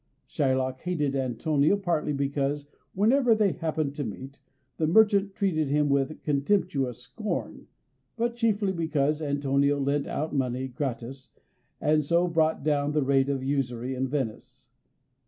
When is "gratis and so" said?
10.67-12.27